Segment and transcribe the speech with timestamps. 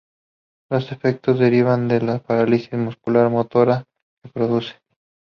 [0.71, 3.83] Los efectos derivan de la parálisis muscular motora
[4.23, 4.73] que produce.